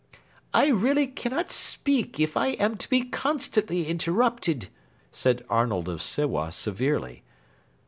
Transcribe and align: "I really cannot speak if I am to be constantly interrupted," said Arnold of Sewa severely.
"I 0.51 0.69
really 0.69 1.05
cannot 1.05 1.51
speak 1.51 2.19
if 2.19 2.35
I 2.35 2.53
am 2.57 2.75
to 2.77 2.89
be 2.89 3.03
constantly 3.03 3.85
interrupted," 3.85 4.67
said 5.11 5.45
Arnold 5.47 5.87
of 5.87 6.01
Sewa 6.01 6.51
severely. 6.51 7.21